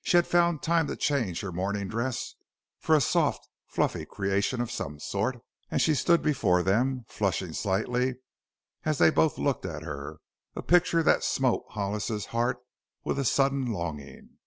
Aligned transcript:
She 0.00 0.16
had 0.16 0.26
found 0.26 0.62
time 0.62 0.86
to 0.86 0.96
change 0.96 1.42
her 1.42 1.52
morning 1.52 1.86
dress 1.88 2.34
for 2.80 2.96
a 2.96 3.00
soft, 3.02 3.46
fluffy 3.66 4.06
creation 4.06 4.62
of 4.62 4.70
some 4.70 4.98
sort, 4.98 5.36
and 5.70 5.82
she 5.82 5.94
stood 5.94 6.22
before 6.22 6.62
them, 6.62 7.04
flushing 7.08 7.52
slightly 7.52 8.14
as 8.84 9.00
both 9.12 9.36
looked 9.36 9.66
at 9.66 9.82
her, 9.82 10.16
a 10.54 10.62
picture 10.62 11.02
that 11.02 11.22
smote 11.24 11.64
Hollis's 11.72 12.24
heart 12.32 12.56
with 13.04 13.18
a 13.18 13.24
sudden 13.26 13.66
longing. 13.66 14.38